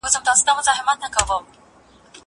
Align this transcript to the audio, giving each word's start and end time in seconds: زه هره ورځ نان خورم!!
زه 0.13 0.19
هره 0.73 0.83
ورځ 0.85 0.99
نان 1.01 1.11
خورم!! 1.15 1.43